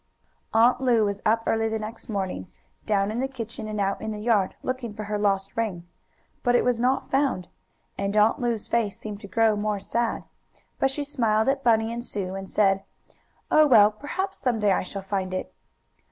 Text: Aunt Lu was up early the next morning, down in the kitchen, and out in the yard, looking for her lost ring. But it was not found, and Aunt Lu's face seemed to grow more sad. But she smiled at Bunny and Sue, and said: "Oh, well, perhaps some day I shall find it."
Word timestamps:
Aunt 0.51 0.81
Lu 0.81 1.05
was 1.05 1.21
up 1.27 1.43
early 1.45 1.69
the 1.69 1.77
next 1.77 2.09
morning, 2.09 2.51
down 2.87 3.11
in 3.11 3.19
the 3.19 3.27
kitchen, 3.27 3.67
and 3.67 3.79
out 3.79 4.01
in 4.01 4.09
the 4.11 4.19
yard, 4.19 4.55
looking 4.63 4.95
for 4.95 5.03
her 5.03 5.19
lost 5.19 5.55
ring. 5.55 5.87
But 6.41 6.55
it 6.55 6.63
was 6.65 6.79
not 6.81 7.11
found, 7.11 7.47
and 7.99 8.17
Aunt 8.17 8.39
Lu's 8.39 8.67
face 8.67 8.97
seemed 8.97 9.19
to 9.19 9.27
grow 9.27 9.55
more 9.55 9.79
sad. 9.79 10.23
But 10.79 10.89
she 10.89 11.03
smiled 11.03 11.49
at 11.49 11.63
Bunny 11.63 11.93
and 11.93 12.03
Sue, 12.03 12.33
and 12.33 12.49
said: 12.49 12.83
"Oh, 13.51 13.67
well, 13.67 13.91
perhaps 13.91 14.39
some 14.39 14.59
day 14.59 14.71
I 14.71 14.81
shall 14.81 15.03
find 15.03 15.35
it." 15.35 15.53